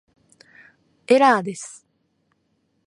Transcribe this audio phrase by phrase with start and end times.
[1.05, 1.85] エラーです